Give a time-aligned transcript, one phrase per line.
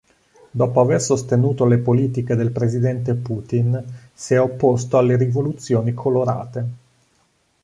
[0.49, 3.79] Dopo aver sostenuto le politiche del presidente Putin,
[4.11, 6.65] si è opposto alle "rivoluzioni colorate".